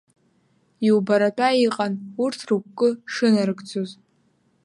Иубаратәа 0.87 1.47
иҟан, 1.65 1.93
урҭ 2.23 2.39
рықәкы 2.49 2.89
шынарыгӡоз. 3.13 3.91